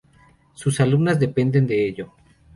[0.55, 2.11] Sus almas dependen de ello.